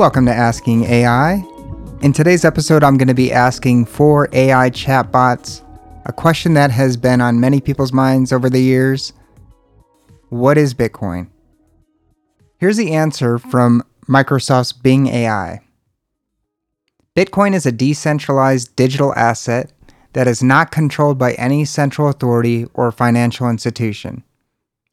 [0.00, 1.44] Welcome to Asking AI.
[2.00, 5.60] In today's episode, I'm going to be asking four AI chatbots
[6.06, 9.12] a question that has been on many people's minds over the years
[10.30, 11.28] What is Bitcoin?
[12.56, 15.60] Here's the answer from Microsoft's Bing AI
[17.14, 19.70] Bitcoin is a decentralized digital asset
[20.14, 24.24] that is not controlled by any central authority or financial institution.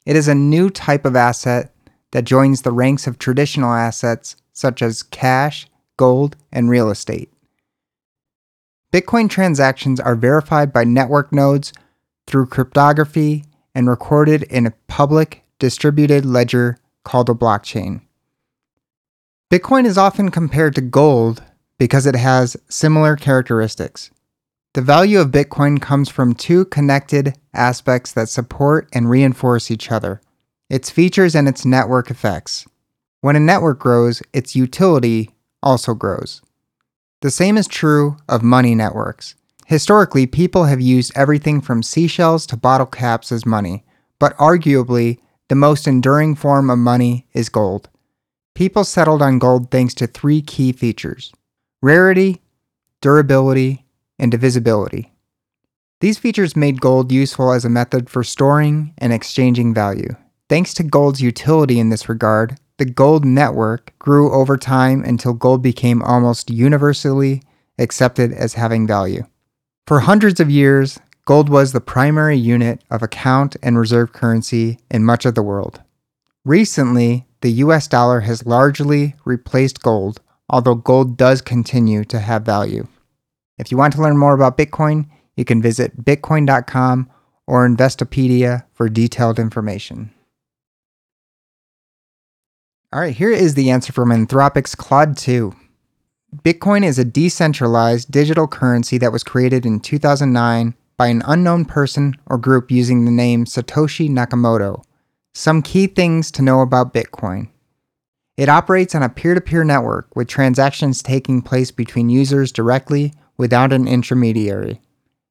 [0.04, 1.72] It is a new type of asset
[2.10, 7.32] that joins the ranks of traditional assets such as cash, gold, and real estate.
[8.92, 11.72] Bitcoin transactions are verified by network nodes
[12.26, 13.44] through cryptography
[13.74, 18.00] and recorded in a public distributed ledger called a blockchain.
[19.50, 21.42] Bitcoin is often compared to gold
[21.78, 24.10] because it has similar characteristics.
[24.74, 30.20] The value of Bitcoin comes from two connected aspects that support and reinforce each other
[30.70, 32.66] its features and its network effects.
[33.20, 35.30] When a network grows, its utility
[35.62, 36.40] also grows.
[37.20, 39.34] The same is true of money networks.
[39.66, 43.84] Historically, people have used everything from seashells to bottle caps as money,
[44.18, 47.88] but arguably, the most enduring form of money is gold.
[48.54, 51.32] People settled on gold thanks to three key features
[51.82, 52.40] rarity,
[53.00, 53.84] durability,
[54.18, 55.12] and divisibility.
[56.00, 60.14] These features made gold useful as a method for storing and exchanging value.
[60.48, 65.62] Thanks to gold's utility in this regard, the gold network grew over time until gold
[65.62, 67.42] became almost universally
[67.78, 69.24] accepted as having value.
[69.86, 75.04] For hundreds of years, gold was the primary unit of account and reserve currency in
[75.04, 75.82] much of the world.
[76.44, 82.86] Recently, the US dollar has largely replaced gold, although gold does continue to have value.
[83.58, 87.10] If you want to learn more about Bitcoin, you can visit bitcoin.com
[87.46, 90.12] or Investopedia for detailed information.
[92.90, 95.54] All right, here is the answer from Anthropic's Claude 2.
[96.36, 102.14] Bitcoin is a decentralized digital currency that was created in 2009 by an unknown person
[102.24, 104.82] or group using the name Satoshi Nakamoto.
[105.34, 107.50] Some key things to know about Bitcoin.
[108.38, 113.12] It operates on a peer to peer network with transactions taking place between users directly
[113.36, 114.80] without an intermediary.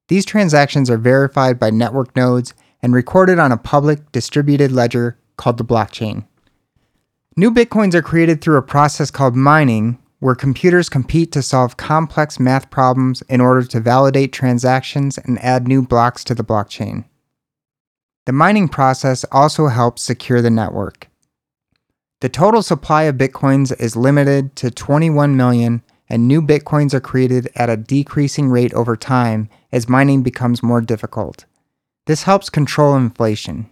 [0.10, 2.54] These transactions are verified by network nodes
[2.84, 6.26] and recorded on a public distributed ledger called the blockchain.
[7.40, 12.40] New bitcoins are created through a process called mining, where computers compete to solve complex
[12.40, 17.06] math problems in order to validate transactions and add new blocks to the blockchain.
[18.26, 21.10] The mining process also helps secure the network.
[22.22, 27.52] The total supply of bitcoins is limited to 21 million, and new bitcoins are created
[27.56, 31.46] at a decreasing rate over time as mining becomes more difficult.
[32.08, 33.70] This helps control inflation.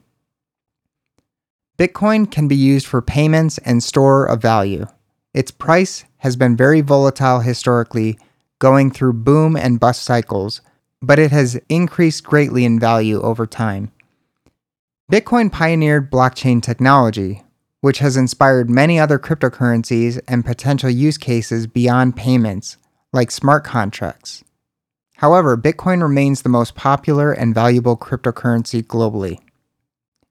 [1.77, 4.85] Bitcoin can be used for payments and store of value.
[5.33, 8.17] Its price has been very volatile historically,
[8.59, 10.61] going through boom and bust cycles,
[11.01, 13.91] but it has increased greatly in value over time.
[15.11, 17.43] Bitcoin pioneered blockchain technology,
[17.81, 22.77] which has inspired many other cryptocurrencies and potential use cases beyond payments,
[23.11, 24.43] like smart contracts.
[25.17, 29.39] However, Bitcoin remains the most popular and valuable cryptocurrency globally.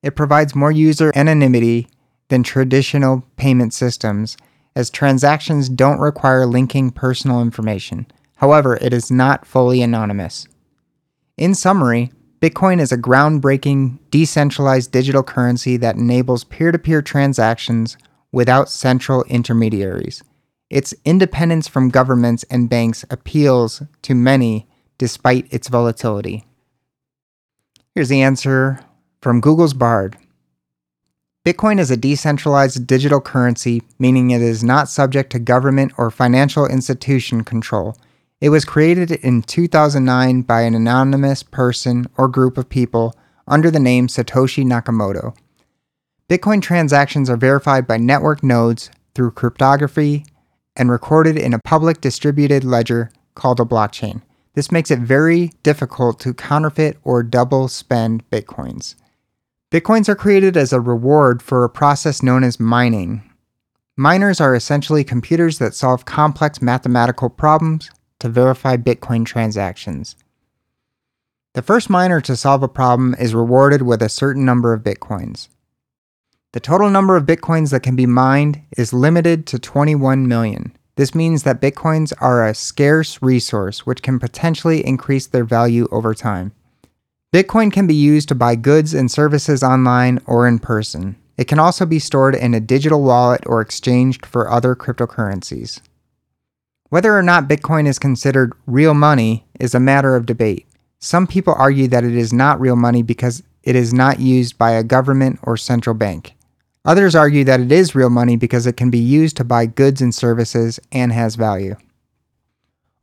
[0.04, 1.88] It provides more user anonymity
[2.28, 4.36] than traditional payment systems,
[4.76, 8.06] as transactions don't require linking personal information.
[8.36, 10.46] However, it is not fully anonymous.
[11.38, 12.12] In summary,
[12.42, 17.96] Bitcoin is a groundbreaking, decentralized digital currency that enables peer to peer transactions
[18.30, 20.22] without central intermediaries.
[20.68, 26.44] Its independence from governments and banks appeals to many despite its volatility.
[27.94, 28.83] Here's the answer
[29.24, 30.18] from Google's Bard
[31.46, 36.66] Bitcoin is a decentralized digital currency, meaning it is not subject to government or financial
[36.66, 37.96] institution control.
[38.42, 43.16] It was created in 2009 by an anonymous person or group of people
[43.48, 45.34] under the name Satoshi Nakamoto.
[46.28, 50.26] Bitcoin transactions are verified by network nodes through cryptography
[50.76, 54.20] and recorded in a public distributed ledger called a blockchain.
[54.52, 58.96] This makes it very difficult to counterfeit or double spend bitcoins.
[59.74, 63.28] Bitcoins are created as a reward for a process known as mining.
[63.96, 67.90] Miners are essentially computers that solve complex mathematical problems
[68.20, 70.14] to verify Bitcoin transactions.
[71.54, 75.48] The first miner to solve a problem is rewarded with a certain number of Bitcoins.
[76.52, 80.72] The total number of Bitcoins that can be mined is limited to 21 million.
[80.94, 86.14] This means that Bitcoins are a scarce resource which can potentially increase their value over
[86.14, 86.52] time.
[87.34, 91.16] Bitcoin can be used to buy goods and services online or in person.
[91.36, 95.80] It can also be stored in a digital wallet or exchanged for other cryptocurrencies.
[96.90, 100.68] Whether or not Bitcoin is considered real money is a matter of debate.
[101.00, 104.70] Some people argue that it is not real money because it is not used by
[104.70, 106.36] a government or central bank.
[106.84, 110.00] Others argue that it is real money because it can be used to buy goods
[110.00, 111.74] and services and has value.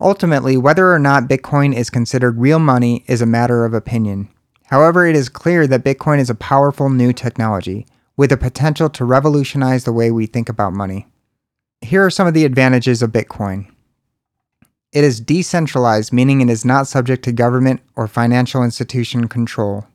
[0.01, 4.29] Ultimately, whether or not Bitcoin is considered real money is a matter of opinion.
[4.65, 7.85] However, it is clear that Bitcoin is a powerful new technology
[8.17, 11.05] with the potential to revolutionize the way we think about money.
[11.81, 13.67] Here are some of the advantages of Bitcoin.
[14.91, 19.85] It is decentralized, meaning it is not subject to government or financial institution control.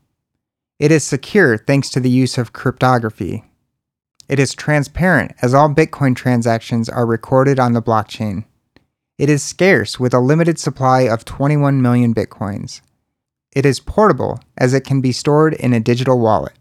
[0.79, 3.45] It is secure thanks to the use of cryptography.
[4.29, 8.45] It is transparent as all Bitcoin transactions are recorded on the blockchain.
[9.19, 12.83] It is scarce with a limited supply of 21 million Bitcoins.
[13.51, 16.53] It is portable as it can be stored in a digital wallet.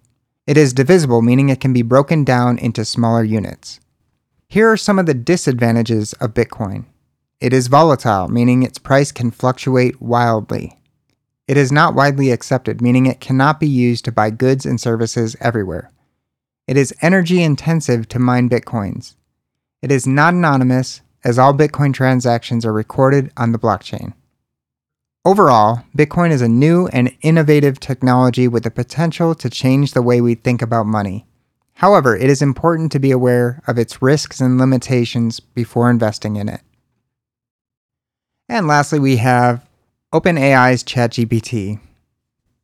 [0.47, 3.81] It is divisible, meaning it can be broken down into smaller units.
[4.47, 6.85] Here are some of the disadvantages of Bitcoin.
[7.41, 10.79] It is volatile, meaning its price can fluctuate wildly.
[11.49, 15.35] It is not widely accepted, meaning it cannot be used to buy goods and services
[15.41, 15.91] everywhere.
[16.67, 19.15] It is energy intensive to mine Bitcoins.
[19.81, 24.13] It is not anonymous, as all Bitcoin transactions are recorded on the blockchain.
[25.25, 30.21] Overall, Bitcoin is a new and innovative technology with the potential to change the way
[30.21, 31.25] we think about money.
[31.73, 36.47] However, it is important to be aware of its risks and limitations before investing in
[36.47, 36.61] it.
[38.47, 39.67] And lastly, we have
[40.13, 41.79] OpenAI's ChatGPT.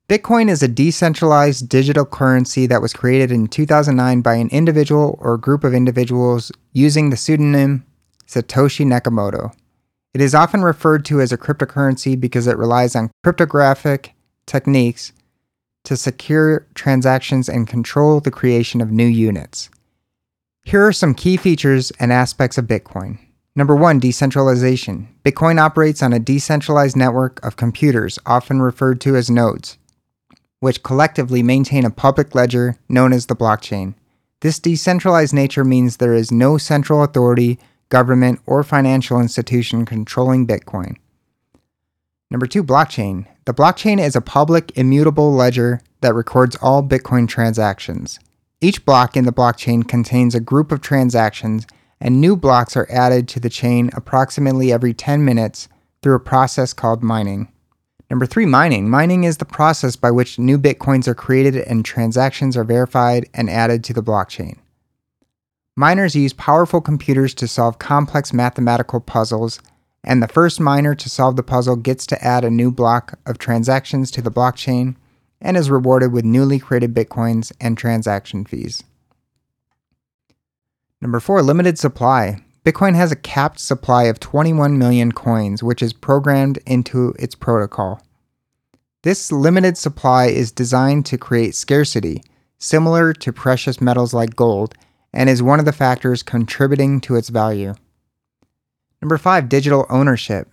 [0.07, 5.37] Bitcoin is a decentralized digital currency that was created in 2009 by an individual or
[5.37, 7.85] group of individuals using the pseudonym
[8.31, 9.54] Satoshi Nakamoto.
[10.13, 14.13] It is often referred to as a cryptocurrency because it relies on cryptographic
[14.45, 15.12] techniques
[15.83, 19.69] to secure transactions and control the creation of new units.
[20.63, 23.19] Here are some key features and aspects of Bitcoin.
[23.54, 25.10] Number one, decentralization.
[25.25, 29.78] Bitcoin operates on a decentralized network of computers, often referred to as nodes,
[30.62, 33.94] which collectively maintain a public ledger known as the blockchain.
[34.39, 37.60] This decentralized nature means there is no central authority
[37.91, 40.95] government, or financial institution controlling Bitcoin.
[42.31, 43.27] Number two, blockchain.
[43.45, 48.19] The blockchain is a public, immutable ledger that records all Bitcoin transactions.
[48.61, 51.67] Each block in the blockchain contains a group of transactions,
[51.99, 55.67] and new blocks are added to the chain approximately every 10 minutes
[56.01, 57.51] through a process called mining.
[58.09, 58.89] Number three, mining.
[58.89, 63.49] Mining is the process by which new Bitcoins are created and transactions are verified and
[63.49, 64.57] added to the blockchain.
[65.77, 69.62] Miners use powerful computers to solve complex mathematical puzzles,
[70.03, 73.38] and the first miner to solve the puzzle gets to add a new block of
[73.38, 74.95] transactions to the blockchain
[75.39, 78.83] and is rewarded with newly created bitcoins and transaction fees.
[81.00, 82.44] Number four, limited supply.
[82.65, 88.01] Bitcoin has a capped supply of 21 million coins, which is programmed into its protocol.
[89.03, 92.21] This limited supply is designed to create scarcity,
[92.59, 94.75] similar to precious metals like gold,
[95.13, 97.73] and is one of the factors contributing to its value.
[99.01, 100.47] Number five, digital ownership.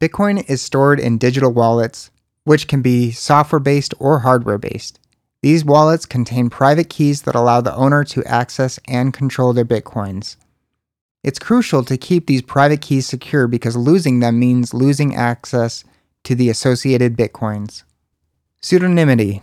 [0.00, 2.10] Bitcoin is stored in digital wallets,
[2.44, 4.98] which can be software based or hardware based.
[5.42, 10.36] These wallets contain private keys that allow the owner to access and control their Bitcoins.
[11.22, 15.84] It's crucial to keep these private keys secure because losing them means losing access
[16.24, 17.84] to the associated Bitcoins.
[18.62, 19.42] Pseudonymity.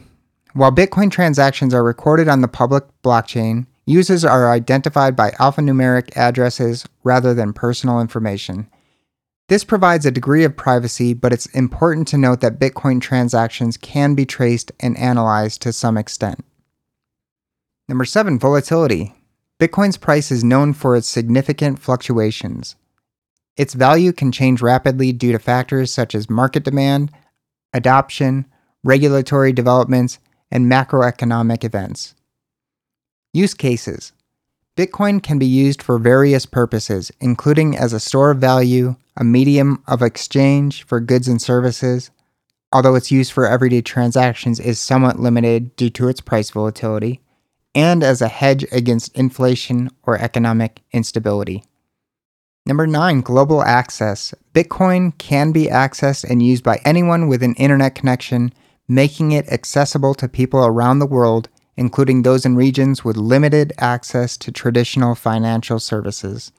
[0.54, 6.86] While Bitcoin transactions are recorded on the public blockchain, Users are identified by alphanumeric addresses
[7.04, 8.68] rather than personal information.
[9.48, 14.16] This provides a degree of privacy, but it's important to note that Bitcoin transactions can
[14.16, 16.44] be traced and analyzed to some extent.
[17.88, 19.14] Number seven, volatility.
[19.60, 22.76] Bitcoin's price is known for its significant fluctuations.
[23.56, 27.12] Its value can change rapidly due to factors such as market demand,
[27.72, 28.46] adoption,
[28.84, 30.18] regulatory developments,
[30.50, 32.16] and macroeconomic events.
[33.36, 34.14] Use cases
[34.78, 39.84] Bitcoin can be used for various purposes, including as a store of value, a medium
[39.88, 42.12] of exchange for goods and services,
[42.72, 47.20] although its use for everyday transactions is somewhat limited due to its price volatility,
[47.76, 51.66] and as a hedge against inflation or economic instability.
[52.66, 54.34] Number nine, global access.
[54.54, 58.54] Bitcoin can be accessed and used by anyone with an internet connection,
[58.88, 64.38] making it accessible to people around the world including those in regions with limited access
[64.38, 66.52] to traditional financial services.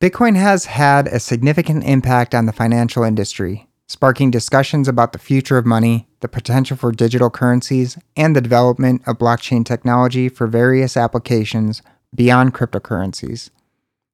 [0.00, 3.66] Bitcoin has had a significant impact on the financial industry.
[3.88, 9.02] sparking discussions about the future of money, the potential for digital currencies, and the development
[9.06, 11.82] of blockchain technology for various applications
[12.14, 13.50] beyond cryptocurrencies.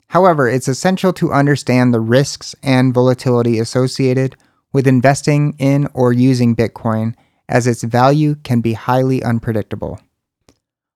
[0.09, 4.37] However, it's essential to understand the risks and volatility associated
[4.73, 7.15] with investing in or using Bitcoin,
[7.49, 10.01] as its value can be highly unpredictable.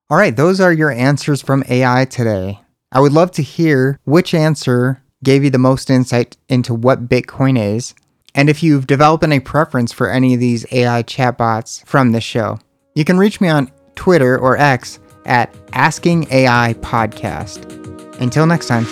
[0.09, 2.61] All right, those are your answers from AI today.
[2.93, 7.59] I would love to hear which answer gave you the most insight into what Bitcoin
[7.59, 7.93] is,
[8.33, 12.57] and if you've developed any preference for any of these AI chatbots from this show.
[12.95, 17.69] You can reach me on Twitter or X at Asking AI Podcast.
[18.21, 18.85] Until next time.